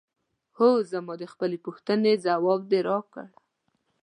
هو 0.57 0.69
زما 0.91 1.13
د 1.21 1.23
خپلې 1.33 1.57
پوښتنې 1.65 2.13
ځواب 2.25 2.61
دې 2.71 2.79
راکړ؟ 2.89 3.25